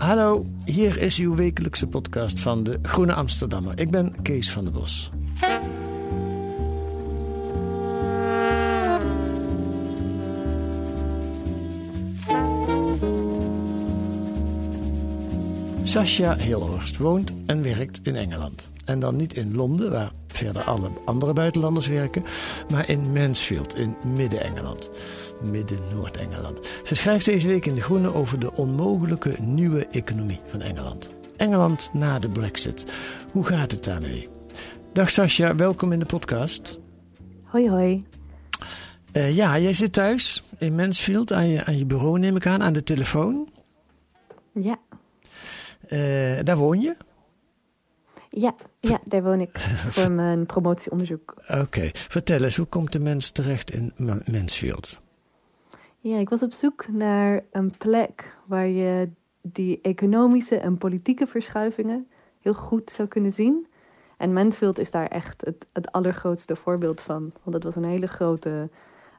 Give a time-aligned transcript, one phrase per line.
[0.00, 3.78] Hallo, hier is uw wekelijkse podcast van de Groene Amsterdammer.
[3.78, 5.10] Ik ben Kees van der Bos.
[15.90, 18.72] Sascha Hilhorst woont en werkt in Engeland.
[18.84, 22.24] En dan niet in Londen, waar verder alle andere buitenlanders werken,
[22.72, 24.90] maar in Mansfield in Midden-Engeland.
[25.42, 26.60] Midden-Noord-Engeland.
[26.84, 31.14] Ze schrijft deze week in De Groene over de onmogelijke nieuwe economie van Engeland.
[31.36, 32.86] Engeland na de Brexit.
[33.32, 34.28] Hoe gaat het daarmee?
[34.92, 36.78] Dag Sascha, welkom in de podcast.
[37.44, 38.04] Hoi hoi.
[39.12, 42.62] Eh, ja, jij zit thuis in Mansfield aan je, aan je bureau, neem ik aan,
[42.62, 43.48] aan de telefoon.
[44.54, 44.78] Ja,
[46.42, 46.96] daar woon je?
[48.30, 49.58] ja, ja, daar woon ik
[49.94, 51.34] voor mijn promotieonderzoek.
[51.48, 55.00] Oké, vertel eens, hoe komt de mens terecht in Ma- Mansfield?
[55.98, 59.08] Ja, ik was op zoek naar een plek waar je
[59.42, 62.06] die economische en politieke verschuivingen
[62.40, 63.66] heel goed zou kunnen zien.
[64.16, 67.32] En Mansfield is daar echt het, het allergrootste voorbeeld van.
[67.42, 68.68] Want het was een hele grote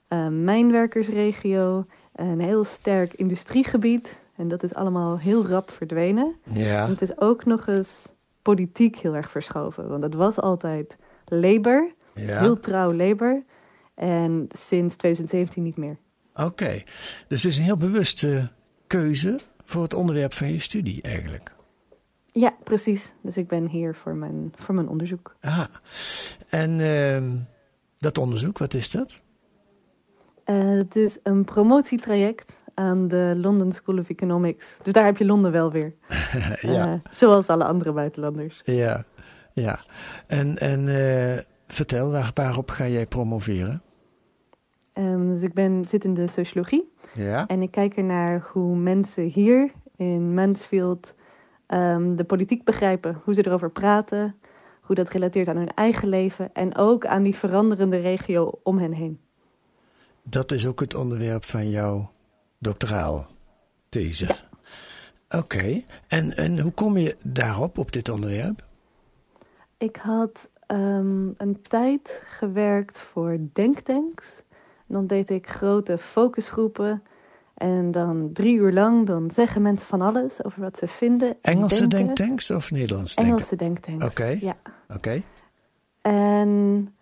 [0.07, 4.19] eh, mijnwerkersregio, een heel sterk industriegebied.
[4.41, 6.35] En dat is allemaal heel rap verdwenen.
[6.53, 6.83] Ja.
[6.83, 8.05] En het is ook nog eens
[8.41, 9.87] politiek heel erg verschoven.
[9.89, 12.39] Want het was altijd Labour, Ja.
[12.39, 13.43] heel trouw Labour.
[13.93, 15.97] En sinds 2017 niet meer.
[16.35, 16.81] Oké,
[17.27, 18.49] dus het is een heel bewuste
[18.87, 21.55] keuze voor het onderwerp van je studie eigenlijk.
[22.31, 23.11] Ja, precies.
[23.21, 25.35] Dus ik ben hier voor mijn, voor mijn onderzoek.
[25.41, 25.69] Aha.
[26.49, 27.35] En ehm,
[27.97, 29.21] dat onderzoek, wat is dat?
[30.43, 34.75] Eh, het is een promotietraject aan de London School of Economics.
[34.83, 35.93] Dus daar heb je Londen wel weer.
[36.61, 36.93] ja.
[36.93, 38.61] Eh, zoals alle andere buitenlanders.
[38.63, 39.03] ja,
[39.53, 39.79] ja.
[40.27, 43.81] En, en eh, vertel, waar, waarop ga jij promoveren?
[44.93, 46.93] Ehm, dus ik ben, zit in de sociologie.
[47.13, 47.47] Ja.
[47.47, 51.13] En ik kijk ernaar hoe mensen hier in Mansfield
[51.67, 53.21] ehm, de politiek begrijpen.
[53.23, 54.35] Hoe ze erover praten.
[54.81, 56.49] Hoe dat relateert aan hun eigen leven.
[56.53, 59.19] En ook aan die veranderende regio om hen heen.
[60.23, 62.11] Dat is ook het onderwerp van jouw
[62.61, 63.27] doctoraal
[63.89, 64.35] these.
[65.29, 68.65] Oké, en, en hoe kom je daarop, op dit onderwerp?
[69.77, 74.41] Ik had ehm, een tijd gewerkt voor denktanks.
[74.87, 77.03] En dan deed ik grote focusgroepen.
[77.53, 81.29] En dan drie uur lang dan zeggen mensen van alles over wat ze vinden.
[81.29, 82.05] en Engelse denken.
[82.05, 83.51] denktanks of Nederlandse denktanks?
[83.51, 84.05] Engelse denktanks.
[84.05, 84.37] Oké.
[84.41, 84.55] Ja.
[84.95, 85.21] Oké.
[86.01, 86.93] En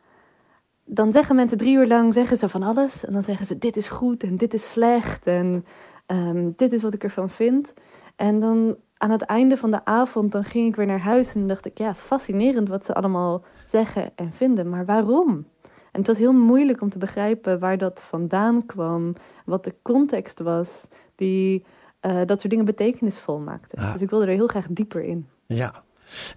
[0.92, 3.06] dan zeggen mensen drie uur lang zeggen ze van alles.
[3.06, 5.66] En dan zeggen ze dit is goed en dit is slecht en
[6.06, 7.74] ehm, dit is wat ik ervan vind.
[8.16, 11.48] En dan aan het einde van de avond dan ging ik weer naar huis en
[11.48, 14.70] dacht ik ja, fascinerend wat ze allemaal zeggen en vinden.
[14.70, 15.46] Maar waarom?
[15.92, 20.40] En het was heel moeilijk om te begrijpen waar dat vandaan kwam, wat de context
[20.40, 21.66] was die
[22.00, 23.76] eh, dat soort dingen betekenisvol maakte.
[23.94, 25.28] Dus ik wilde er heel graag dieper in.
[25.46, 25.84] Ja.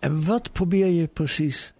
[0.00, 1.74] En wat probeer je precies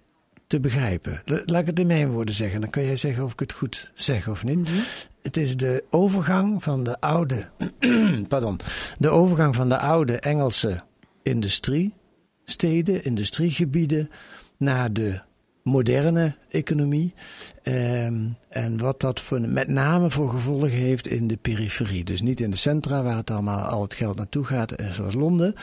[0.52, 1.22] te begrijpen?
[1.24, 3.52] La- Laat ik het in mijn woorden zeggen, dan kun jij zeggen of ik het
[3.52, 4.68] goed zeg of niet.
[5.22, 7.48] Het is de overgang van de oude,
[8.28, 8.60] pardon,
[8.98, 10.80] de overgang van de oude Engelse
[11.22, 14.10] industriesteden, industriegebieden,
[14.56, 15.20] naar de
[15.62, 17.14] moderne economie.
[17.62, 22.04] Ehm, en wat dat voor, met name voor gevolgen heeft in de periferie.
[22.04, 25.14] Dus niet in de centra waar het allemaal al het geld naartoe gaat, eh, zoals
[25.14, 25.54] Londen.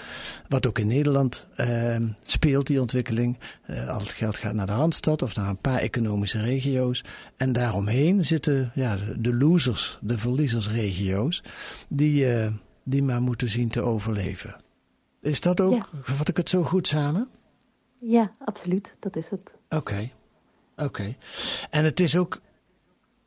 [0.48, 3.38] Wat ook in Nederland ehm, speelt, die ontwikkeling.
[3.66, 7.04] Eh, al het geld gaat naar de Randstad of naar een paar economische regio's.
[7.38, 11.44] En daaromheen zitten ja, de- losers, de verliezersregio's,
[11.88, 12.52] die, eh,
[12.84, 14.56] die maar moeten zien te overleven.
[15.22, 17.28] Is dat ook, vat ik het zo goed samen?
[18.00, 19.52] Ja, absoluut, dat is het.
[19.70, 20.10] Oké,
[20.78, 21.16] oké.
[21.70, 22.42] En het is ook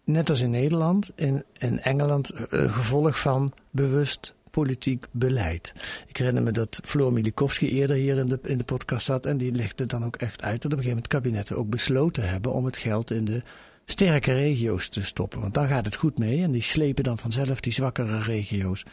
[0.04, 5.72] net als in Nederland, in, in Engeland een gevolg van bewust politiek beleid.
[6.06, 9.36] Ik herinner me dat Floor Milikowski eerder hier in de, in de podcast zat en
[9.36, 12.52] die legde dan ook echt uit dat op een gegeven moment kabinetten ook besloten hebben
[12.52, 13.42] om het geld in de
[13.84, 15.40] sterke regio's te stoppen.
[15.40, 18.84] Want dan gaat het goed mee en die slepen dan vanzelf die zwakkere regio's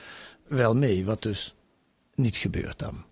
[0.47, 1.55] wel mee, wat dus
[2.15, 3.05] niet gebeurt dan.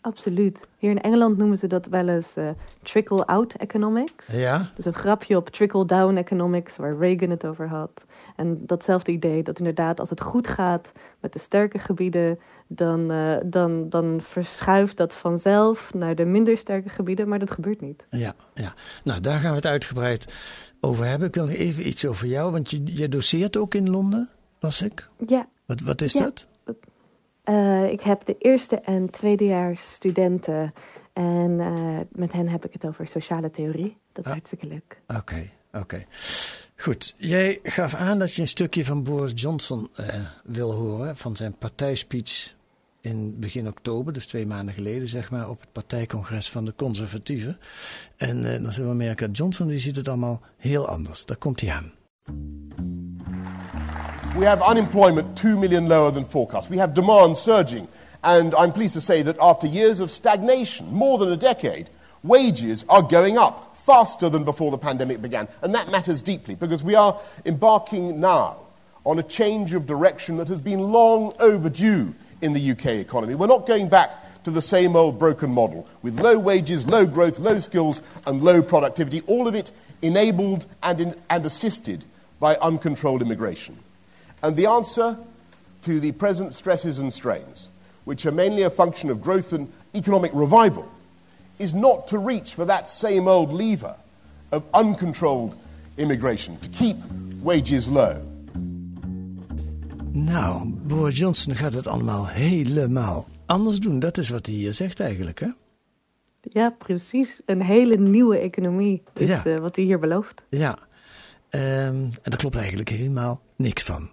[0.00, 0.68] Absoluut.
[0.78, 2.48] Hier in Engeland noemen ze dat wel eens uh,
[2.82, 4.26] trickle-out economics.
[4.26, 4.70] Ja.
[4.74, 8.04] Dus een grapje op trickle-down economics, waar Reagan het over had.
[8.36, 13.36] En datzelfde idee, dat inderdaad als het goed gaat met de sterke gebieden, dan, uh,
[13.44, 18.06] dan, dan verschuift dat vanzelf naar de minder sterke gebieden, maar dat gebeurt niet.
[18.10, 18.74] Ja, ja.
[19.04, 20.32] nou daar gaan we het uitgebreid
[20.80, 21.28] over hebben.
[21.28, 24.28] Ik wil nog even iets over jou, want je, je doseert ook in Londen,
[24.60, 25.08] las ik.
[25.26, 25.48] Ja.
[25.66, 26.20] Wat, wat is ja.
[26.20, 26.46] dat?
[27.44, 30.72] Uh, ik heb de eerste en tweedejaars studenten
[31.12, 33.96] en uh, met hen heb ik het over sociale theorie.
[34.12, 34.32] Dat is Ah.
[34.32, 35.00] hartstikke leuk.
[35.06, 35.78] Oké, okay, oké.
[35.78, 36.06] Okay.
[36.76, 40.06] Goed, jij gaf aan dat je een stukje van Boris Johnson uh,
[40.44, 42.54] wil horen, van zijn partijspeech
[43.00, 47.58] in begin oktober, dus twee maanden geleden, zeg maar, op het partijcongres van de conservatieven.
[48.16, 51.24] En dan zullen we merken dat Johnson, die ziet het allemaal heel anders.
[51.26, 51.92] Daar komt hij aan.
[54.36, 56.70] We have unemployment 2 million lower than forecast.
[56.70, 57.88] We have demand surging.
[58.22, 61.90] And I'm pleased to say that after years of stagnation, more than a decade,
[62.22, 65.48] wages are going up faster than before the pandemic began.
[65.62, 68.58] And that matters deeply because we are embarking now
[69.04, 73.34] on a change of direction that has been long overdue in the UK economy.
[73.34, 77.40] We're not going back to the same old broken model with low wages, low growth,
[77.40, 79.72] low skills, and low productivity, all of it
[80.02, 82.04] enabled and, in, and assisted
[82.38, 83.76] by uncontrolled immigration.
[84.42, 85.16] And the answer
[85.82, 87.68] to the present stresses and strains,
[88.04, 90.84] which are mainly a function of growth and economic revival,
[91.56, 93.94] is not to reach for that same old lever
[94.52, 95.54] of uncontrolled
[95.96, 96.96] immigration, to keep
[97.42, 98.16] wages low.
[100.12, 103.98] Nou, Boris Johnson gaat het allemaal helemaal anders doen.
[103.98, 105.48] Dat is wat hij hier zegt eigenlijk, hè?
[106.42, 107.40] Ja, precies.
[107.46, 109.42] Een hele nieuwe economie is Ja.
[109.46, 110.42] uh, wat hij hier belooft.
[110.48, 110.78] Ja.
[111.50, 114.10] Um, en daar klopt eigenlijk helemaal niks van.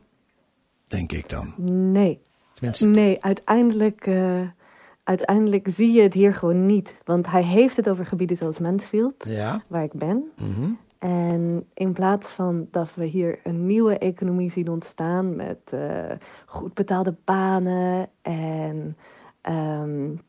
[0.88, 1.54] Denk ik dan.
[1.92, 2.20] Nee.
[2.54, 4.42] Tenminste, Nee, uiteindelijk, uh,
[5.04, 6.96] uiteindelijk zie je het hier gewoon niet.
[7.04, 9.64] Want hij heeft het over gebieden zoals Mansfield, Ja.
[9.68, 10.32] waar ik ben.
[10.38, 10.70] Mhm.
[11.00, 15.82] En in plaats van dat we hier een nieuwe economie zien ontstaan met uh,
[16.46, 18.98] goed betaalde banen en
[19.50, 20.22] um,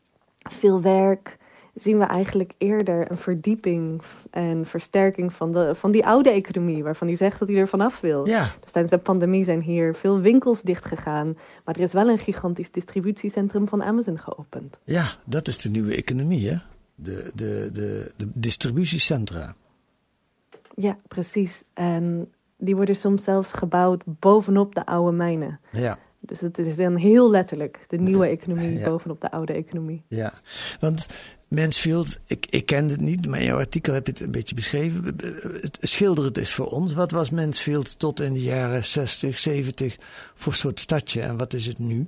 [0.49, 1.37] veel werk,
[1.73, 4.01] zien we eigenlijk eerder een verdieping
[4.31, 7.99] en versterking van, de, van die oude economie, waarvan hij zegt dat hij er vanaf
[7.99, 8.27] wil.
[8.27, 8.51] Ja.
[8.59, 12.71] Dus tijdens de pandemie zijn hier veel winkels dichtgegaan, maar er is wel een gigantisch
[12.71, 14.77] distributiecentrum van Amazon geopend.
[14.83, 16.57] Ja, dat is de nieuwe economie, hè?
[16.95, 19.55] De, de, de, de distributiecentra.
[20.75, 21.63] Ja, precies.
[21.73, 25.59] En die worden soms zelfs gebouwd bovenop de oude mijnen.
[25.71, 25.97] Ja.
[26.19, 28.85] Dus het is dan heel letterlijk de nieuwe economie Ja.
[28.89, 30.03] bovenop de oude economie.
[30.07, 30.33] Ja,
[30.79, 31.07] want
[31.49, 34.55] Mansfield, ik, ik ken het niet, maar in jouw artikel heb je het een beetje
[34.55, 35.05] beschreven.
[35.61, 36.93] Het, schilder het eens voor ons.
[36.93, 39.97] Wat was Mansfield tot in de jaren 60, 70
[40.33, 42.07] voor soort stadje en wat is het nu?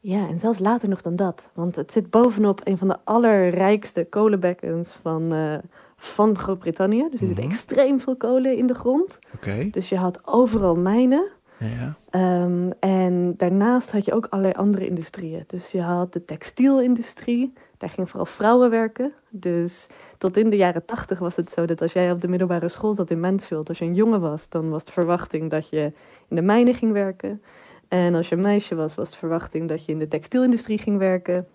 [0.00, 1.50] Ja, en zelfs later nog dan dat.
[1.54, 5.54] Want het zit bovenop een van de allerrijkste kolenbekkens van, uh,
[5.96, 7.06] van Groot-Brittannië.
[7.10, 7.48] Dus er zit Mhm.
[7.48, 9.18] extreem veel kolen in de grond.
[9.34, 9.68] Oké.
[9.70, 11.28] Dus je had overal mijnen.
[11.58, 11.96] Ja.
[12.44, 15.44] Um, en daarnaast had je ook allerlei andere industrieën.
[15.46, 19.12] Dus je had de textielindustrie, daar gingen vooral vrouwen werken.
[19.30, 19.86] Dus
[20.18, 22.94] tot in de jaren tachtig was het zo dat als jij op de middelbare school
[22.94, 25.92] zat in Mansfield, als je een jongen was, dan was de verwachting dat je
[26.28, 27.42] in de mijnen ging werken.
[27.88, 30.98] En als je een meisje was, was de verwachting dat je in de textielindustrie ging
[30.98, 31.46] werken.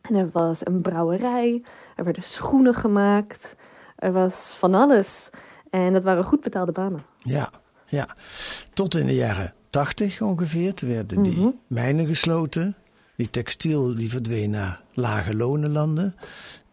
[0.00, 1.62] En er was een brouwerij,
[1.96, 3.54] er werden schoenen gemaakt,
[3.96, 5.30] er was van alles.
[5.70, 7.02] En dat waren goed betaalde banen.
[7.18, 7.50] Ja,
[7.86, 8.08] ja.
[8.72, 10.74] Tot in de jaren tachtig ongeveer.
[10.74, 11.48] Toen werden die Mhm.
[11.66, 12.74] mijnen gesloten.
[13.16, 16.14] Die textiel die verdween naar lage lonenlanden.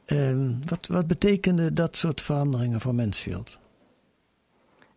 [0.08, 3.60] Um, wat, wat betekende dat soort veranderingen voor Mansfield?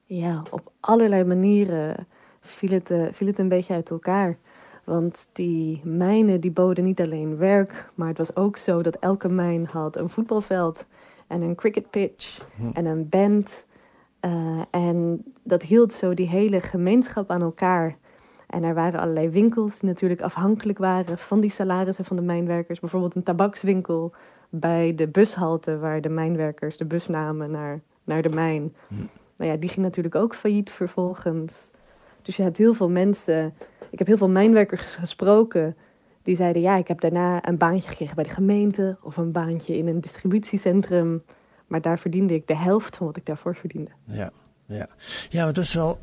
[0.05, 2.07] Ja, op allerlei manieren
[2.41, 4.39] viel het, uh, viel het een beetje uit elkaar.
[4.85, 9.29] Want die mijnen die boden niet alleen werk, maar het was ook zo dat elke
[9.29, 10.85] mijn had een voetbalveld
[11.27, 12.69] en een cricket pitch Hm.
[12.73, 13.65] en een band.
[14.21, 17.97] Uh, en dat hield zo die hele gemeenschap aan elkaar.
[18.47, 22.81] En er waren allerlei winkels die natuurlijk afhankelijk waren van die salarissen van de mijnwerkers.
[22.81, 24.13] Bijvoorbeeld een tabakswinkel
[24.49, 28.75] bij de bushalte waar de mijnwerkers de bus namen naar, naar de mijn.
[28.89, 28.95] Hm.
[29.37, 31.71] Nou ja, die ging natuurlijk ook failliet vervolgens.
[32.23, 33.55] Dus je hebt heel veel mensen.
[33.91, 35.77] Ik heb heel veel mijnwerkers gesproken.
[36.23, 38.97] Die zeiden: Ja, ik heb daarna een baantje gekregen bij de gemeente.
[39.03, 41.23] Of een baantje in een distributiecentrum.
[41.67, 43.91] Maar daar verdiende ik de helft van wat ik daarvoor verdiende.
[44.05, 44.31] Ja,
[44.67, 44.89] ja.
[45.29, 45.99] ja, want dat is wel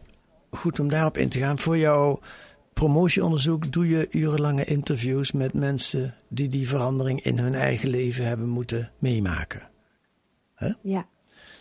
[0.52, 1.60] goed om daarop in te gaan.
[1.60, 2.20] Voor jouw
[2.74, 8.50] promotieonderzoek doe je urenlange interviews met mensen die die verandering in hun eigen leven hebben
[8.50, 9.70] moeten meemaken.
[10.56, 10.72] Hè?
[10.82, 11.06] Ja,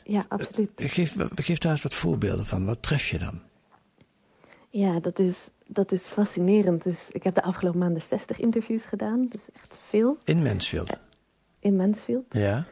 [0.04, 0.70] ja absoluut.
[0.76, 2.64] Geef, geef daar eens wat voorbeelden van.
[2.64, 3.40] Wat tref je dan?
[4.70, 6.82] Ja, dat is, dat is fascinerend.
[6.82, 9.26] Dus ik heb de afgelopen maanden 60 interviews gedaan.
[9.28, 10.18] Dus echt veel.
[10.24, 10.96] In Mansfield?
[11.58, 12.24] In Mansfield.
[12.30, 12.66] Ja.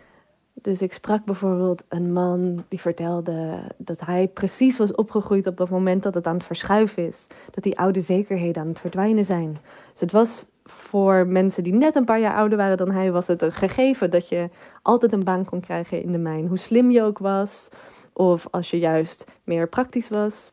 [0.63, 5.71] Dus ik sprak bijvoorbeeld een man die vertelde dat hij precies was opgegroeid op het
[5.71, 7.27] moment dat het aan het verschuiven is.
[7.51, 9.59] Dat die oude zekerheden aan het verdwijnen zijn.
[9.93, 13.27] Dus het was voor mensen die net een paar jaar ouder waren dan hij, was
[13.27, 14.51] het een gegeven dat je
[14.83, 16.47] altijd een baan kon krijgen in de mijn.
[16.47, 17.69] Hoe slim je ook was,
[18.13, 20.53] of als je juist meer praktisch was.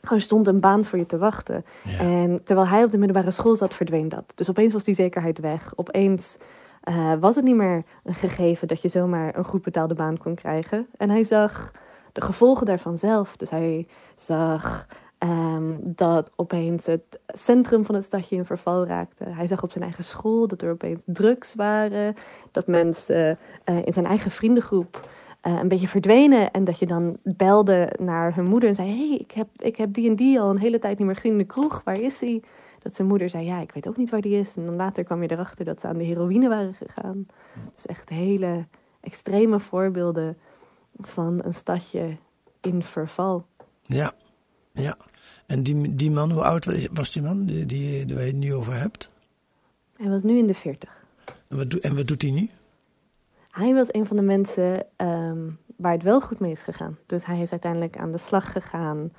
[0.00, 1.64] Er stond een baan voor je te wachten.
[1.98, 4.32] En terwijl hij op de middelbare school zat, verdween dat.
[4.34, 5.72] Dus opeens was die zekerheid weg.
[5.76, 6.36] Opeens
[6.84, 10.34] uh, was het niet meer een gegeven dat je zomaar een goed betaalde baan kon
[10.34, 10.86] krijgen.
[10.96, 11.72] En hij zag
[12.12, 13.36] de gevolgen daarvan zelf.
[13.36, 14.86] Dus hij zag
[15.18, 19.24] um, dat opeens het centrum van het stadje in verval raakte.
[19.24, 22.14] Hij zag op zijn eigen school dat er opeens drugs waren.
[22.50, 25.08] Dat mensen uh, in zijn eigen vriendengroep
[25.42, 26.50] uh, een beetje verdwenen.
[26.50, 29.92] En dat je dan belde naar hun moeder en zei: hey, ik, heb, ik heb
[29.92, 31.80] die en die al een hele tijd niet meer gezien in de kroeg.
[31.84, 32.42] Waar is hij?
[32.78, 34.56] Dat zijn moeder zei, ja, ik weet ook niet waar die is.
[34.56, 37.26] En dan later kwam je erachter dat ze aan de heroïne waren gegaan.
[37.74, 38.66] Dus echt hele
[39.00, 40.36] extreme voorbeelden
[41.00, 42.16] van een stadje
[42.60, 43.46] in verval.
[43.82, 44.12] Ja,
[44.72, 44.96] ja.
[45.46, 48.54] En die, die man, hoe oud was die man die, die, waar je het nu
[48.54, 49.10] over hebt?
[49.96, 51.04] Hij was nu in de veertig.
[51.48, 52.48] En wat, en wat doet hij nu?
[53.50, 56.98] Hij was een van de mensen um, waar het wel goed mee is gegaan.
[57.06, 59.12] Dus hij is uiteindelijk aan de slag gegaan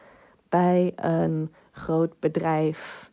[0.50, 3.09] bij een groot bedrijf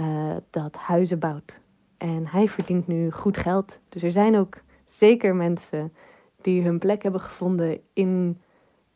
[0.00, 1.58] uh, dat huizen bouwt.
[1.96, 3.78] En hij verdient nu goed geld.
[3.88, 5.92] Dus er zijn ook zeker mensen
[6.40, 8.40] die hun plek hebben gevonden in,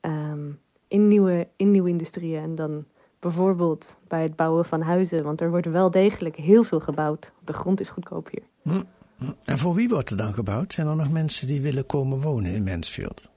[0.00, 2.42] um, in, nieuwe, in nieuwe industrieën.
[2.42, 2.84] En dan
[3.18, 5.24] bijvoorbeeld bij het bouwen van huizen.
[5.24, 7.32] Want er wordt wel degelijk heel veel gebouwd.
[7.44, 8.42] De grond is goedkoop hier.
[8.62, 8.82] Hm.
[9.16, 9.32] hm.
[9.44, 10.72] En voor wie wordt er dan gebouwd?
[10.72, 13.30] Zijn er nog mensen die willen komen wonen in Mansfield?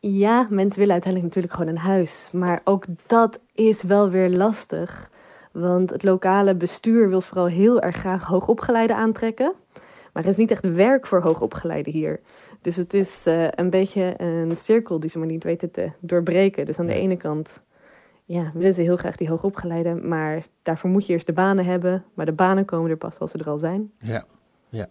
[0.00, 2.28] Ja, mensen willen uiteindelijk natuurlijk gewoon een huis.
[2.32, 5.10] Maar ook dat is wel weer lastig.
[5.60, 9.52] Want het lokale bestuur wil vooral heel erg graag hoogopgeleiden aantrekken.
[10.12, 12.20] Maar er is niet echt werk voor hoogopgeleiden hier.
[12.60, 16.66] Dus het is uh, een beetje een cirkel die ze maar niet weten te doorbreken.
[16.66, 17.60] Dus aan de ene kant
[18.24, 20.08] ja, willen ze heel graag die hoogopgeleiden.
[20.08, 22.04] Maar daarvoor moet je eerst de banen hebben.
[22.14, 23.90] Maar de banen komen er pas als ze er al zijn.
[23.98, 24.24] Ja,
[24.68, 24.88] ja.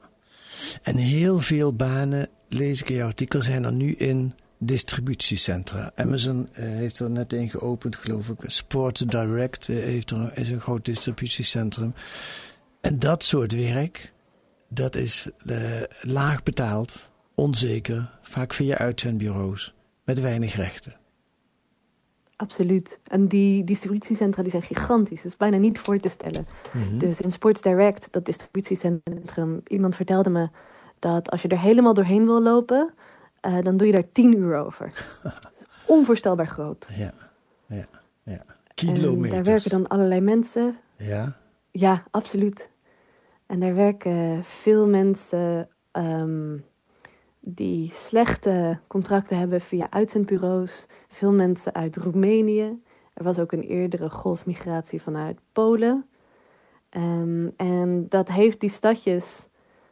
[0.82, 5.92] En heel veel banen, lees ik in jouw artikel, zijn er nu in distributiecentra.
[5.96, 8.38] Amazon uh, heeft er net een geopend, geloof ik.
[8.42, 11.94] Sports Direct uh, heeft er, is een groot distributiecentrum.
[12.82, 14.12] En dat soort werk,
[14.70, 20.96] dat is uh, laag betaald, onzeker, vaak via uitzendbureaus, met weinig rechten.
[22.36, 23.00] Absoluut.
[23.08, 25.22] En die distributiecentra die zijn gigantisch.
[25.22, 26.46] Dat is bijna niet voor te stellen.
[26.74, 27.00] Mm -hmm.
[27.00, 30.50] Dus in Sports Direct, dat distributiecentrum, iemand vertelde me
[31.00, 32.94] dat als je er helemaal doorheen wil lopen,
[33.46, 35.06] uh, dan doe je daar tien uur over.
[35.86, 36.88] onvoorstelbaar groot.
[36.96, 37.14] Ja,
[37.66, 37.86] ja,
[38.24, 38.44] ja.
[38.74, 39.38] Kilometers.
[39.38, 40.78] En daar werken dan allerlei mensen.
[40.98, 41.38] Ja?
[41.72, 42.70] Ja, absoluut.
[43.46, 46.66] En daar werken veel mensen um,
[47.40, 50.88] die slechte contracten hebben via uitzendbureaus.
[51.08, 52.82] Veel mensen uit Roemenië.
[53.14, 56.06] Er was ook een eerdere golfmigratie vanuit Polen.
[56.90, 59.48] Um, en dat heeft die stadjes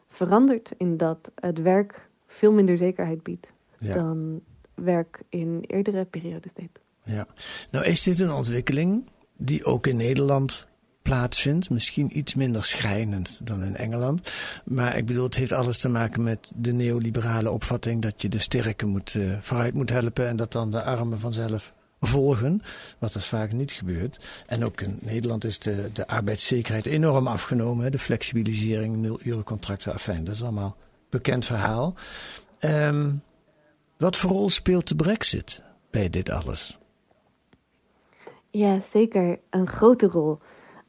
[0.09, 3.47] veranderd in dat het werk veel minder zekerheid biedt
[3.79, 3.93] ja.
[3.93, 4.41] dan
[4.73, 6.81] werk in eerdere periodes deed.
[7.03, 7.27] Ja,
[7.71, 10.67] nou is dit een ontwikkeling die ook in Nederland
[11.01, 11.69] plaatsvindt.
[11.69, 14.31] Misschien iets minder schrijnend dan in Engeland.
[14.65, 18.39] Maar ik bedoel, het heeft alles te maken met de neoliberale opvatting dat je de
[18.39, 22.61] sterke moet, uh, vooruit moet helpen en dat dan de armen vanzelf volgen,
[22.99, 24.19] wat dus vaak niet gebeurt.
[24.45, 27.91] En ook in Nederland is de, de arbeidszekerheid enorm afgenomen.
[27.91, 30.77] De flexibilisering, nul uren contracten, afijn, dat is allemaal
[31.13, 31.95] bekend verhaal.
[32.59, 33.21] Um,
[33.97, 36.79] wat voor rol speelt de brexit bij dit alles?
[38.49, 40.39] Ja, zeker een grote rol.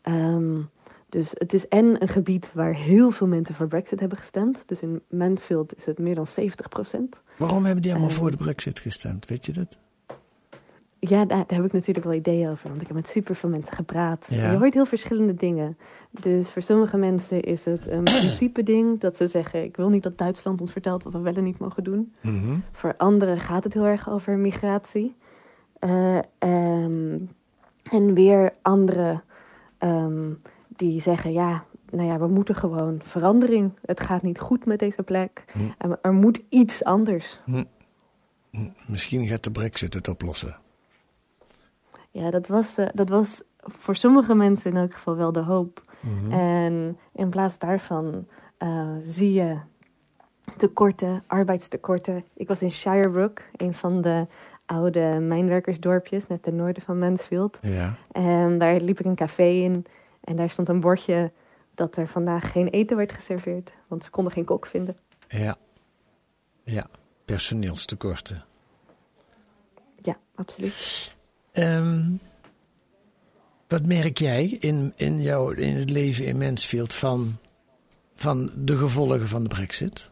[0.02, 0.70] Um,
[1.08, 4.62] dus het is en een gebied waar heel veel mensen voor brexit hebben gestemd.
[4.66, 7.22] Dus in Mansfield is het meer dan 70 procent.
[7.36, 9.26] Waarom hebben die allemaal um, voor de brexit gestemd?
[9.26, 9.78] Weet je dat?
[11.08, 12.68] Ja, daar, daar, heb ik natuurlijk wel ideeën over.
[12.68, 14.26] Want ik heb met super veel mensen gepraat.
[14.28, 14.50] Ja.
[14.50, 15.78] Je hoort heel verschillende dingen.
[16.10, 19.00] Dus voor sommige mensen is het een principe ding.
[19.00, 21.58] Dat ze zeggen, ik wil niet dat Duitsland ons vertelt wat we wel en niet
[21.58, 22.12] mogen doen.
[22.20, 22.62] Mm -hmm.
[22.72, 25.16] Voor anderen gaat het heel erg over migratie.
[25.80, 27.30] Uh, um,
[27.82, 29.22] en weer anderen
[29.78, 33.72] um, die zeggen, ja, nou ja, we moeten gewoon verandering.
[33.84, 35.44] Het gaat niet goed met deze plek.
[35.78, 37.38] En er moet iets anders.
[37.44, 37.64] Hm.
[38.86, 40.56] Misschien gaat de brexit het oplossen.
[42.14, 45.82] Ja, dat was, dat was voor sommige mensen in elk geval wel de hoop.
[46.30, 48.26] En in plaats daarvan
[48.58, 49.56] eh, zie je
[50.56, 52.24] tekorten, arbeidstekorten.
[52.34, 54.26] Ik was in Shirebrook, een van de
[54.66, 57.58] oude mijnwerkersdorpjes, net ten noorden van Mansfield.
[57.62, 57.94] Ja.
[58.12, 59.86] En daar liep ik een café in
[60.20, 61.32] en daar stond een bordje
[61.74, 64.96] dat er vandaag geen eten werd geserveerd, want ze konden geen kok vinden.
[65.28, 65.56] Ja.
[66.64, 66.86] Ja.
[67.24, 68.44] Personeelstekorten.
[70.02, 71.16] Ja, absoluut.
[71.54, 72.02] Ehm,
[73.68, 77.36] wat merk jij in, in, jouw, in het leven in Mansfield van,
[78.14, 80.10] van de gevolgen van de brexit?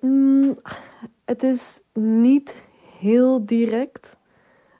[0.00, 0.58] Mm,
[1.24, 2.54] het is niet
[2.98, 4.16] heel direct.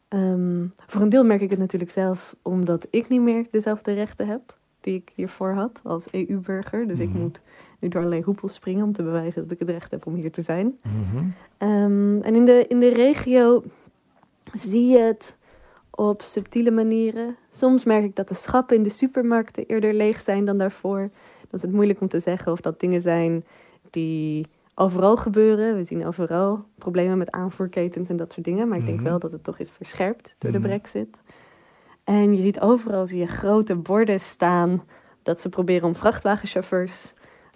[0.09, 4.27] Ehm, voor een deel merk ik het natuurlijk zelf, omdat ik niet meer dezelfde rechten
[4.27, 6.89] heb die ik hiervoor had als EU-burger.
[6.89, 7.41] Dus ik moet
[7.79, 10.33] nu door allerlei hoepels springen om te bewijzen dat ik het recht heb om hier
[10.33, 10.79] te zijn.
[11.59, 13.63] Ehm, en in de, in de regio
[14.53, 15.37] zie je het
[15.91, 17.37] op subtiele manieren.
[17.51, 20.99] Soms merk ik dat de schappen in de supermarkten eerder leeg zijn dan daarvoor.
[21.41, 23.45] Dan is het moeilijk om te zeggen of dat dingen zijn
[23.91, 25.77] die overal gebeuren.
[25.77, 28.69] We zien overal problemen met aanvoerketens en dat soort dingen.
[28.69, 31.17] Maar ik denk wel dat het toch is verscherpt door de brexit.
[32.05, 34.83] En je ziet overal zie je grote borden staan
[35.23, 37.13] dat ze proberen om vrachtwagenchauffeurs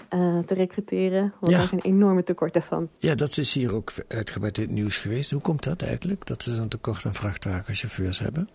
[0.09, 1.33] eh, te recruteren.
[1.41, 1.59] Want Ja.
[1.59, 2.89] daar zijn enorme tekorten van.
[2.99, 5.31] Ja, dat is hier ook uitgebreid in het nieuws geweest.
[5.31, 8.49] Hoe komt dat eigenlijk, dat ze zo'n tekort aan vrachtwagenchauffeurs hebben?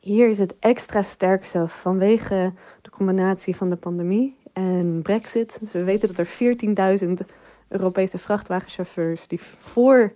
[0.00, 5.56] Hier is het extra sterk zo vanwege de combinatie van de pandemie en Brexit.
[5.60, 7.24] Dus we weten dat er 14.000
[7.68, 10.12] Europese vrachtwagenchauffeurs die voor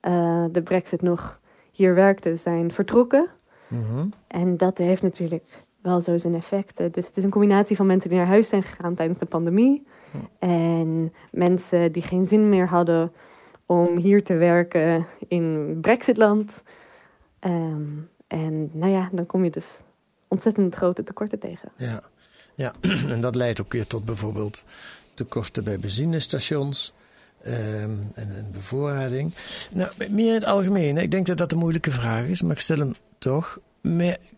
[0.00, 1.40] eh, de Brexit nog
[1.72, 3.28] hier werkten, zijn vertrokken.
[4.26, 5.44] En dat heeft natuurlijk
[5.82, 6.92] wel zo zijn effecten.
[6.92, 9.86] Dus het is een combinatie van mensen die naar huis zijn gegaan tijdens de pandemie.
[10.38, 13.12] En mensen die geen zin meer hadden
[13.66, 16.62] om hier te werken in Brexitland.
[17.38, 17.82] Ehm,
[18.26, 19.80] en nou ja, dan kom je dus
[20.28, 21.72] ontzettend grote tekorten tegen.
[21.76, 22.02] Ja.
[22.54, 22.72] ja,
[23.12, 24.64] en dat leidt ook weer tot bijvoorbeeld
[25.14, 26.92] tekorten bij benzinestations
[27.42, 29.32] ehm, en, en bevoorrading.
[29.72, 32.60] Nou, meer in het algemeen, ik denk dat dat een moeilijke vraag is, maar ik
[32.60, 33.58] stel hem toch.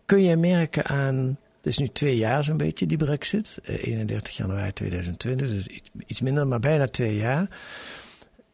[0.05, 4.37] Kun je merken aan, het is nu twee jaar zo'n beetje die brexit, eh, 31
[4.37, 5.67] januari 2020, dus
[6.07, 7.47] iets, minder, maar bijna twee jaar.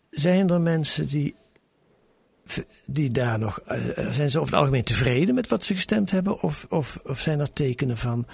[0.09, 1.35] Zijn er mensen die,
[2.85, 6.41] die daar nog, eh, zijn ze over het algemeen tevreden met wat ze gestemd hebben?
[6.41, 8.25] Of, of, of zijn er tekenen van,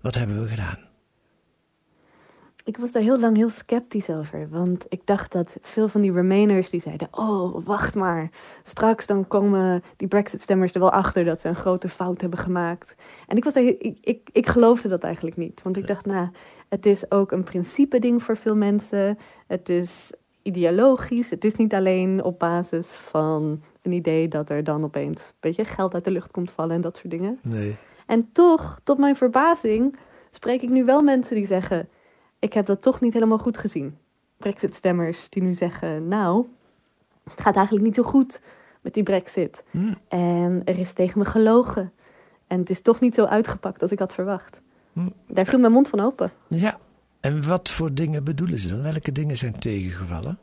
[0.00, 0.78] wat hebben we gedaan?
[2.66, 4.48] Ik was daar heel lang heel sceptisch over.
[4.50, 7.08] Want ik dacht dat veel van die Remainers die zeiden...
[7.10, 8.30] Oh, wacht maar.
[8.62, 11.24] Straks dan komen die Brexit-stemmers er wel achter...
[11.24, 12.94] dat ze een grote fout hebben gemaakt.
[13.26, 15.62] En ik, was daar, ik, ik, ik geloofde dat eigenlijk niet.
[15.62, 16.28] Want ik dacht, nou,
[16.68, 19.18] het is ook een principe-ding voor veel mensen.
[19.46, 20.10] Het is
[20.42, 21.30] ideologisch.
[21.30, 24.28] Het is niet alleen op basis van een idee...
[24.28, 27.10] dat er dan opeens een beetje geld uit de lucht komt vallen en dat soort
[27.10, 27.38] dingen.
[27.42, 27.76] Nee.
[28.06, 29.96] En toch, tot mijn verbazing,
[30.30, 31.88] spreek ik nu wel mensen die zeggen:
[32.38, 33.98] Ik heb dat toch niet helemaal goed gezien.
[34.36, 36.46] Brexit-stemmers die nu zeggen: Nou,
[37.30, 38.40] het gaat eigenlijk niet zo goed
[38.80, 39.62] met die Brexit.
[40.08, 41.92] En er is tegen me gelogen.
[42.46, 44.60] En het is toch niet zo uitgepakt als ik had verwacht.
[45.26, 46.32] Daar viel mijn mond van open.
[46.48, 46.78] Ja,
[47.20, 48.82] en wat voor dingen bedoelen ze dan?
[48.82, 50.38] Welke dingen zijn tegengevallen?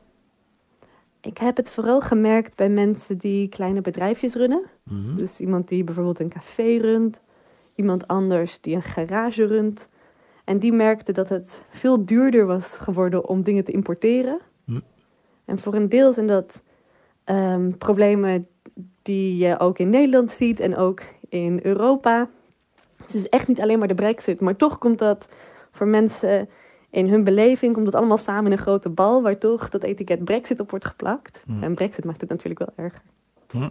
[1.21, 4.63] Ik heb het vooral gemerkt bij mensen die kleine bedrijfjes runnen.
[5.15, 7.19] Dus iemand die bijvoorbeeld een café runt,
[7.75, 9.87] iemand anders die een garage runt.
[10.43, 14.39] En die merkte dat het veel duurder was geworden om dingen te importeren.
[14.65, 14.79] Hm.
[15.45, 16.61] En voor een deel zijn dat
[17.23, 18.47] ehm, problemen
[19.01, 22.29] die je ook in Nederland ziet en ook in Europa.
[22.97, 25.27] Het is echt niet alleen maar de brexit, maar toch komt dat
[25.71, 26.49] voor mensen
[26.89, 30.23] in hun beleving komt het allemaal samen in een grote bal, waar toch dat etiket
[30.23, 31.43] Brexit op wordt geplakt.
[31.61, 33.01] En Brexit maakt het natuurlijk wel erger.
[33.47, 33.69] Ehm,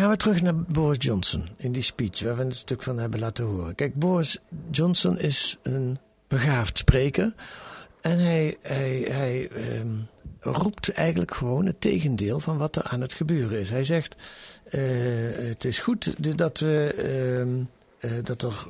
[0.00, 3.20] gaan we terug naar Boris Johnson in die speech waar we een stuk van hebben
[3.20, 3.74] laten horen.
[3.74, 4.38] Kijk, Boris
[4.70, 7.34] Johnson is een begaafd spreker.
[8.00, 9.96] En hij, hij, hij ehm,
[10.40, 13.70] roept eigenlijk gewoon het tegendeel van wat er aan het gebeuren is.
[13.70, 14.16] Hij zegt:
[14.64, 14.80] eh,
[15.48, 17.62] Het is goed dat, we, ehm,
[17.98, 18.68] eh, dat er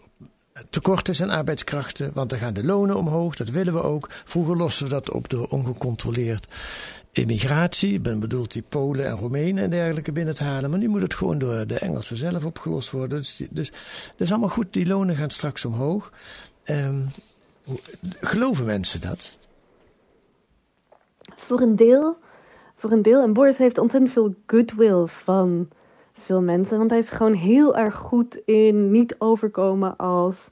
[0.71, 3.37] tekort is aan arbeidskrachten, want dan gaan de lonen omhoog.
[3.37, 4.09] Dat willen we ook.
[4.25, 6.47] Vroeger losten we dat op door ongecontroleerd
[7.13, 8.01] immigratie.
[8.01, 10.71] Ben bedoeld die Polen en Roemenen en dergelijke binnen te halen.
[10.71, 13.19] Maar nu moet het gewoon door de Engelsen zelf opgelost worden.
[13.19, 14.73] Dus, dus dat is allemaal goed.
[14.73, 16.13] Die lonen gaan straks omhoog.
[16.63, 17.01] Ehm,
[18.21, 19.39] geloven mensen dat?
[21.37, 22.17] Voor een deel,
[22.77, 23.23] voor een deel.
[23.23, 25.69] En Boris heeft ontzettend veel goodwill van
[26.13, 26.79] veel mensen.
[26.79, 30.49] Want hij is gewoon heel erg goed in niet overkomen als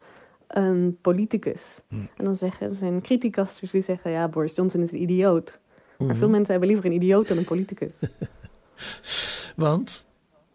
[0.47, 1.81] een politicus.
[1.89, 4.11] En dan zeggen zijn criticasters die zeggen...
[4.11, 5.59] ja, Boris Johnson is een idioot.
[5.99, 7.91] Maar veel mensen hebben liever een idioot dan een politicus.
[9.57, 10.05] Want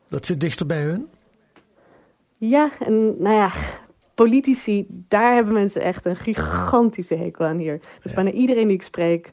[0.09, 1.07] dat zit dichter bij hun.
[2.37, 3.51] Ja, en nou ja,
[4.15, 7.79] politici, daar hebben mensen echt een gigantische hekel aan hier.
[8.01, 8.15] Dus Ja.
[8.15, 9.31] bijna iedereen die ik spreek,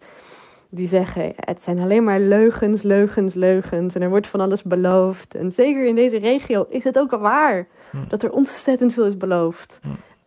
[0.69, 3.95] die zeggen: het zijn alleen maar leugens, leugens, leugens.
[3.95, 5.35] En er wordt van alles beloofd.
[5.35, 7.67] En zeker in deze regio is het ook al waar
[8.09, 9.79] dat er ontzettend veel is beloofd.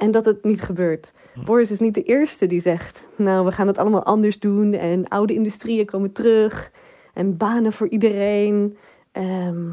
[0.04, 1.12] En dat het niet gebeurt.
[1.46, 4.74] Boris is niet de eerste die zegt: Nou, we gaan het allemaal anders doen.
[4.74, 6.72] En oude industrieën komen terug.
[7.14, 8.78] En banen voor iedereen.
[9.12, 9.70] Ehm,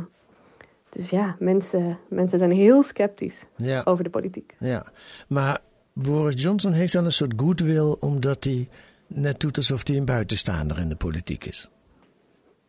[0.90, 3.82] dus ja, mensen, mensen zijn heel sceptisch Ja.
[3.84, 4.54] over de politiek.
[4.58, 4.86] Ja,
[5.28, 5.58] maar
[5.92, 8.68] Boris Johnson heeft dan een soort goodwill omdat hij
[9.06, 11.70] net doet alsof hij een buitenstaander in de politiek is.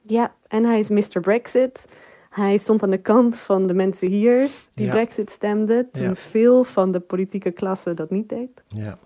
[0.01, 1.19] Ja, en hij is Mr.
[1.21, 1.85] Brexit.
[2.31, 4.91] Hij stond aan de kant van de mensen hier die Ja.
[4.91, 5.89] Brexit stemden.
[5.91, 6.15] Toen Ja.
[6.15, 8.49] veel van de politieke klasse dat niet deed.
[8.67, 8.97] Ja.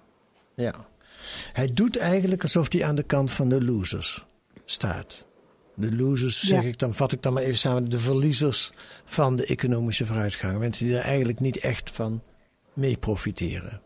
[0.53, 0.73] ja.
[1.53, 4.25] Hij doet eigenlijk alsof hij aan de kant van de losers
[4.65, 5.25] staat.
[5.73, 6.67] De losers, zeg Ja.
[6.67, 8.71] ik dan, vat ik dan maar even samen, de verliezers
[9.05, 10.59] van de economische vooruitgang.
[10.59, 12.21] Mensen die er eigenlijk niet echt van
[12.73, 13.81] mee profiteren.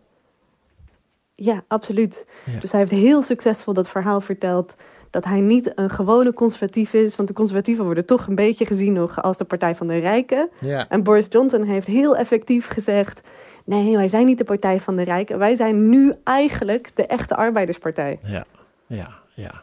[1.35, 2.25] Ja, absoluut.
[2.59, 4.73] Dus hij heeft heel succesvol dat verhaal verteld.
[5.09, 7.15] Dat hij niet een gewone conservatief is.
[7.15, 10.49] Want de conservatieven worden toch een beetje gezien nog als de partij van de rijken.
[10.59, 10.87] Ja.
[10.89, 13.21] En Boris Johnson heeft heel effectief gezegd.
[13.65, 15.37] Nee, wij zijn niet de partij van de rijken.
[15.37, 18.19] Wij zijn nu eigenlijk de echte arbeiderspartij.
[18.23, 18.45] Ja,
[18.87, 19.61] ja, ja.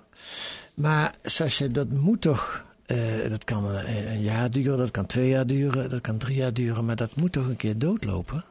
[0.75, 2.65] Maar Sascha, dat moet toch.
[2.87, 6.37] eh, dat kan een, een jaar duren, dat kan twee jaar duren, dat kan drie
[6.37, 8.45] jaar duren, maar dat moet toch een keer doodlopen?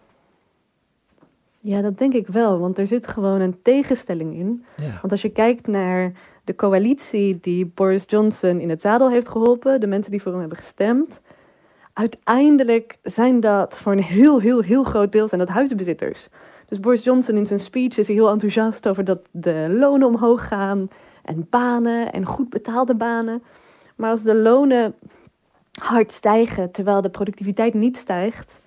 [1.60, 2.60] Ja, dat denk ik wel.
[2.60, 4.66] Want er zit gewoon een tegenstelling in.
[4.78, 4.98] Ja.
[5.02, 6.12] Want als je kijkt naar
[6.46, 10.40] de coalitie die Boris Johnson in het zadel heeft geholpen, de mensen die voor hem
[10.40, 11.20] hebben gestemd,
[11.94, 16.28] uiteindelijk zijn dat voor een heel, heel, heel groot deel zijn dat huizenbezitters.
[16.68, 20.88] Dus Boris Johnson in zijn speech is heel enthousiast over dat de lonen omhoog gaan
[21.24, 23.44] en banen en goed betaalde banen.
[23.96, 24.96] Maar als de lonen
[25.80, 28.60] hard stijgen terwijl de productiviteit niet stijgt,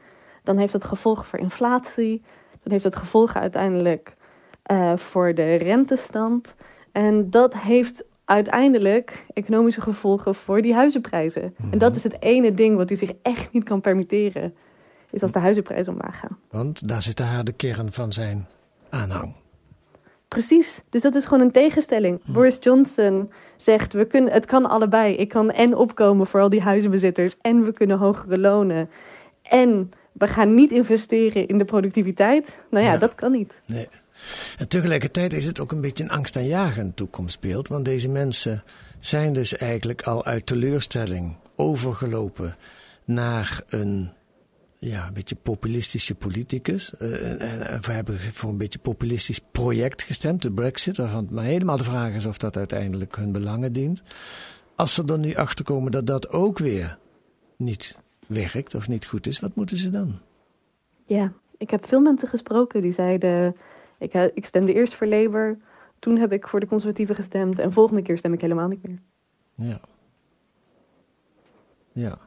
[0.42, 2.22] dan heeft dat gevolgen voor inflatie.
[2.62, 4.16] Dan heeft dat gevolgen uiteindelijk
[4.62, 6.54] eh, voor de rentestand.
[6.98, 11.54] En dat heeft uiteindelijk economische gevolgen voor die huizenprijzen.
[11.70, 14.54] En dat is het ene ding wat hij zich echt niet kan permitteren.
[15.11, 16.38] Is als de huizenprijzen omlaag gaan.
[16.50, 18.46] Want daar zit de kern van zijn
[18.88, 19.34] aanhang.
[20.28, 22.20] Precies, dus dat is gewoon een tegenstelling.
[22.26, 25.14] Boris Johnson zegt, we kunnen, het kan allebei.
[25.14, 28.90] Ik kan en opkomen voor al die huizenbezitters en we kunnen hogere lonen.
[29.42, 32.56] En we gaan niet investeren in de productiviteit.
[32.70, 32.98] Nou ja, Ja.
[32.98, 33.61] dat kan niet.
[33.66, 33.88] Nee.
[34.59, 37.68] En tegelijkertijd is het ook een beetje een angstaanjagend toekomstbeeld.
[37.68, 38.64] Want deze mensen
[38.98, 42.57] zijn dus eigenlijk al uit teleurstelling overgelopen
[43.04, 44.12] naar een
[44.78, 46.96] ja, een beetje populistische politicus.
[46.96, 51.44] Eh, en, we hebben voor een beetje populistisch project gestemd, de Brexit, waarvan het maar
[51.44, 54.02] helemaal de vraag is of dat uiteindelijk hun belangen dient.
[54.74, 56.98] Als ze er nu achter komen dat dat ook weer
[57.57, 60.18] niet werkt of niet goed is, wat moeten ze dan?
[61.04, 63.57] Ja, ik heb veel mensen gesproken die zeiden,
[63.98, 65.58] ik, ik stemde eerst voor Labour.
[65.98, 68.98] Toen heb ik voor de conservatieven gestemd en volgende keer stem ik helemaal niet meer.
[69.54, 69.80] Ja.
[71.92, 72.18] Ja,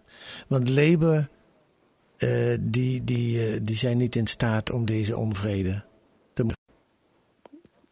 [0.48, 1.28] want Labour,
[2.18, 5.84] eh, die, die, eh, die zijn niet in staat om deze onvrede
[6.34, 6.46] te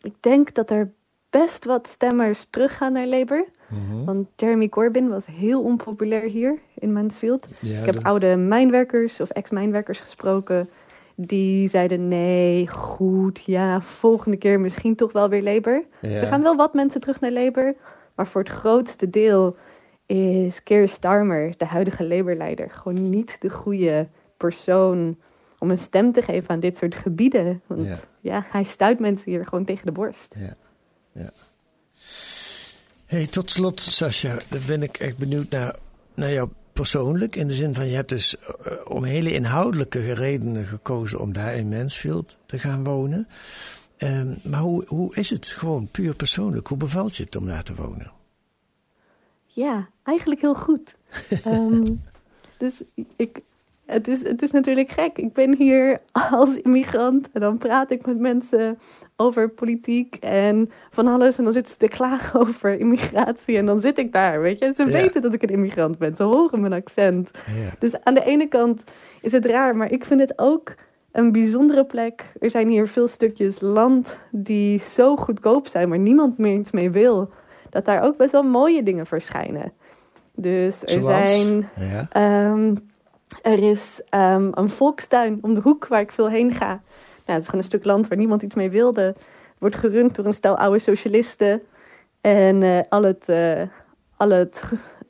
[0.02, 0.92] Ik denk dat er
[1.30, 3.46] best wat stemmers teruggaan naar Labour.
[4.06, 7.48] Want Jeremy Corbyn was heel onpopulair hier in Mansfield.
[7.62, 10.70] Ja, ik heb dat- oude mijnwerkers of ex-mijnwerkers gesproken.
[11.22, 15.84] Die zeiden nee, goed, ja, volgende keer misschien toch wel weer Labour.
[16.02, 16.10] Ja.
[16.10, 17.76] Dus er gaan wel wat mensen terug naar Labour.
[18.16, 19.58] Maar voor het grootste deel
[20.06, 25.18] is Keir Starmer, de huidige Labour-leider, gewoon niet de goede persoon
[25.58, 27.62] om een stem te geven aan dit soort gebieden.
[27.68, 28.00] Want Ja.
[28.22, 30.36] ja, hij stuit mensen hier gewoon tegen de borst.
[30.38, 30.56] Ja,
[31.12, 31.30] ja.
[33.06, 35.76] Hey, tot slot, Sascha, dan ben ik echt benieuwd naar,
[36.14, 37.36] naar jou persoonlijk.
[37.36, 41.56] In de zin van, je hebt dus eh, om hele inhoudelijke redenen gekozen om daar
[41.56, 43.28] in Mansfield te gaan wonen.
[43.98, 46.68] Ehm, maar hoe, hoe is het gewoon puur persoonlijk?
[46.68, 48.12] Hoe bevalt je het om daar te wonen?
[49.46, 50.96] Ja, eigenlijk heel goed.
[51.44, 51.94] Ehm,
[52.58, 52.84] dus
[53.16, 53.40] ik,
[53.90, 55.18] het, is, het is natuurlijk gek.
[55.18, 58.80] Ik ben hier als immigrant en dan praat ik met mensen
[59.16, 61.38] over politiek en van alles.
[61.38, 64.72] En dan zitten ze te klagen over immigratie en dan zit ik daar, weet je.
[64.76, 64.92] Ze Ja.
[64.92, 67.30] weten dat ik een immigrant ben, ze horen mijn accent.
[67.34, 67.70] Ja.
[67.80, 68.84] Dus aan de ene kant
[69.22, 70.76] is het raar, maar ik vind het ook
[71.12, 72.26] een bijzondere plek.
[72.40, 76.90] Er zijn hier veel stukjes land die zo goedkoop zijn, maar niemand meer iets mee
[76.92, 77.30] wil.
[77.70, 79.72] Dat daar ook best wel mooie dingen verschijnen.
[80.36, 81.32] Dus er Zoals?
[81.42, 81.70] zijn.
[81.76, 82.08] Ja.
[82.12, 82.76] ehm,
[83.42, 86.68] er is ehm, een volkstuin om de hoek waar ik veel heen ga.
[86.68, 86.82] Nou,
[87.24, 89.16] het is gewoon een stuk land waar niemand iets mee wilde.
[89.58, 91.62] Wordt gerund door een stel oude socialisten.
[92.22, 93.62] En eh, al het, eh,
[94.18, 94.64] al het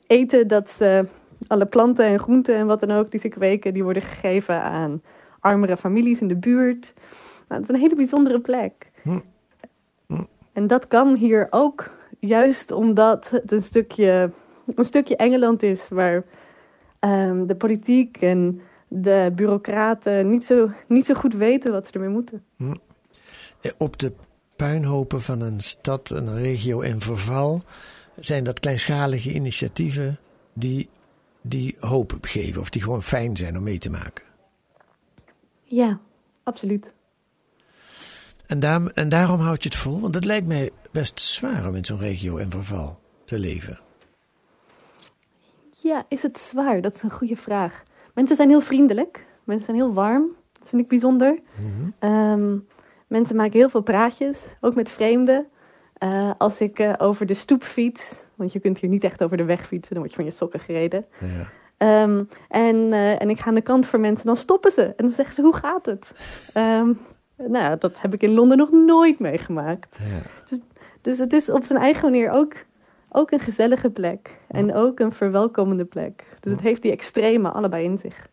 [0.06, 1.06] eten dat ze
[1.46, 5.02] alle planten en groenten en wat dan ook die ze kweken, die worden gegeven aan
[5.40, 6.92] armere families in de buurt.
[7.48, 8.90] Nou, het is een hele bijzondere plek.
[9.02, 9.20] Hm.
[10.06, 10.22] Hm.
[10.52, 14.30] En dat kan hier ook, juist omdat het een stukje,
[14.74, 16.24] een stukje Engeland is, waar
[17.00, 22.08] ehm, de politiek en de bureaucraten niet zo, niet zo goed weten wat ze ermee
[22.08, 22.44] moeten.
[22.56, 22.74] Hm.
[23.60, 24.12] Eh, Op de
[24.56, 27.62] puinhopen van een stad, een regio in verval,
[28.16, 30.18] zijn dat kleinschalige initiatieven
[30.52, 30.88] die,
[31.40, 34.24] die hoop geven of die gewoon fijn zijn om mee te maken.
[35.62, 36.00] Ja,
[36.42, 36.92] absoluut.
[38.46, 41.74] En, daar, en daarom houd je het vol, want het lijkt mij best zwaar om
[41.74, 43.78] in zo'n regio in verval te leven.
[45.82, 46.80] Ja, is het zwaar?
[46.80, 47.82] Dat is een goede vraag.
[48.14, 49.26] Mensen zijn heel vriendelijk.
[49.44, 50.36] Mensen zijn heel warm.
[50.58, 51.38] Dat vind ik bijzonder.
[51.98, 52.58] Ehm,
[53.06, 55.46] mensen maken heel veel praatjes, ook met vreemden.
[55.92, 59.36] Eh, als ik eh, over de stoep fiets, want je kunt hier niet echt over
[59.36, 61.06] de weg fietsen, dan word je van je sokken gereden.
[61.20, 61.46] Ja.
[61.76, 64.82] Ehm, en, eh, en ik ga aan de kant voor mensen, dan stoppen ze.
[64.82, 66.12] En dan zeggen ze, hoe gaat het?
[66.52, 66.92] Ehm,
[67.36, 69.96] nou, dat heb ik in Londen nog nooit meegemaakt.
[69.98, 70.22] Ja.
[70.48, 70.58] Dus,
[71.00, 72.54] dus het is op zijn eigen manier ook,
[73.10, 74.38] ook een gezellige plek.
[74.48, 76.24] En ook een verwelkomende plek.
[76.40, 78.28] Dus het heeft die extreme allebei in zich.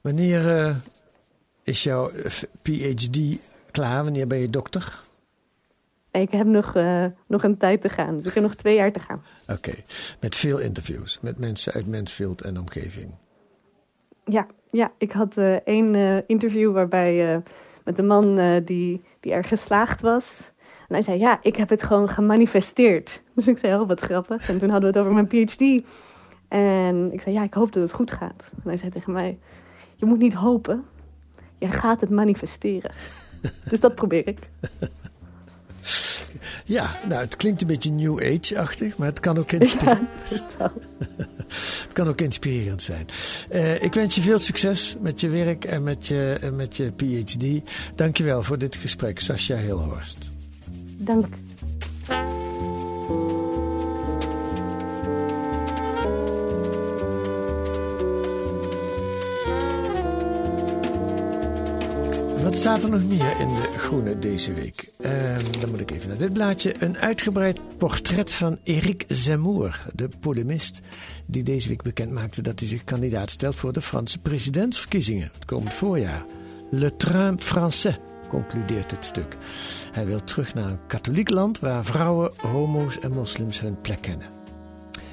[0.00, 0.76] Wanneer eh,
[1.64, 2.30] is jouw eh,
[2.62, 3.38] PhD
[3.70, 4.04] klaar?
[4.04, 5.00] Wanneer ben je dokter?
[6.10, 8.16] Ik heb nog, eh, nog een tijd te gaan.
[8.16, 9.22] Dus ik heb nog twee jaar te gaan.
[9.48, 9.72] Oké,
[10.20, 13.10] met veel interviews met mensen uit Mansfield en omgeving.
[14.24, 17.42] Ja, ja ik had eh, één interview waarbij
[17.84, 20.50] met een man die, die er geslaagd was.
[20.94, 23.22] En hij zei, ja, ik heb het gewoon gemanifesteerd.
[23.34, 24.48] Dus ik zei, oh, wat grappig.
[24.48, 25.84] En toen hadden we het over mijn PhD.
[26.48, 28.44] En ik zei, ja, ik hoop dat het goed gaat.
[28.50, 29.38] En hij zei tegen mij,
[29.96, 30.84] je moet niet hopen.
[31.58, 32.90] Je gaat het manifesteren.
[33.70, 34.38] dus dat probeer ik.
[36.64, 40.06] Ja, nou, het klinkt een beetje New Age-achtig, maar het kan ook, inspire-
[40.58, 40.72] Ja,
[41.84, 43.06] het kan ook inspirerend zijn.
[43.48, 47.70] Eh, ik wens je veel succes met je werk en met je, met je PhD.
[47.94, 50.30] Dankjewel voor dit gesprek, Sascha Hilhorst.
[51.04, 51.26] Dank.
[62.42, 64.90] Wat staat er nog meer in de Groene deze week?
[65.00, 66.74] Ehm, dan moet ik even naar dit blaadje.
[66.78, 70.80] Een uitgebreid portret van Eric Zemmour, de polemist,
[71.26, 75.44] die deze week bekend maakte dat hij zich kandidaat stelt voor de Franse presidentsverkiezingen het
[75.44, 76.24] komend voorjaar.
[76.70, 77.98] Le train français,
[78.34, 79.36] concludeert het stuk.
[79.92, 84.26] Hij wil terug naar een katholiek land waar vrouwen, homo's en moslims hun plek kennen.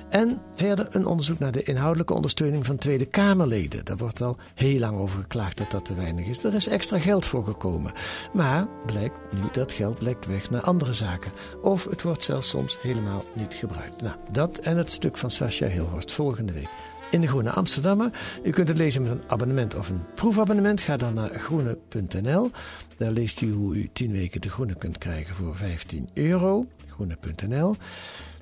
[0.10, 3.86] En verder een onderzoek naar de inhoudelijke ondersteuning van Tweede Kamerleden.
[3.86, 6.44] Daar wordt al heel lang over geklaagd dat dat te weinig is.
[6.44, 7.92] Er is extra geld voor gekomen.
[8.34, 11.32] Maar blijkt nu dat geld lekt weg naar andere zaken.
[11.62, 14.02] Of het wordt zelfs soms helemaal niet gebruikt.
[14.02, 16.70] Nou, dat en het stuk van Sascha Hilhorst volgende week.
[17.12, 18.12] In de Groene Amsterdammer.
[18.44, 20.82] U kunt het lezen met een abonnement of een proefabonnement.
[20.82, 22.52] Ga dan naar groene.nl.
[22.98, 26.66] Daar leest u hoe u 10 weken de Groene kunt krijgen voor 15 euro.
[26.88, 27.76] Groene.nl.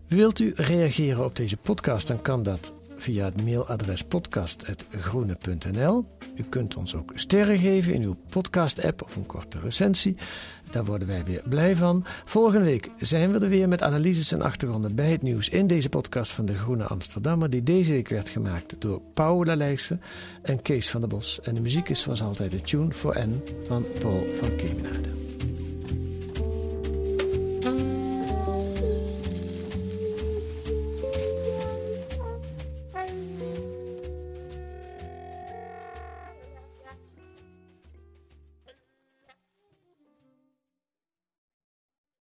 [0.07, 6.05] Wilt u reageren op deze podcast, dan kan dat via het mailadres podcast.groene.nl.
[6.35, 10.15] U kunt ons ook sterren geven in uw podcast-app of een korte recensie.
[10.71, 12.05] Daar worden wij weer blij van.
[12.25, 15.89] Volgende week zijn we er weer met analyses en achtergronden bij het nieuws in deze
[15.89, 20.01] podcast van de Groene Amsterdammer, die deze week werd gemaakt door Paula Leijsen
[20.41, 21.41] en Kees van der Bos.
[21.41, 25.18] En de muziek is zoals altijd de Tune for N van Paul van Kemenade.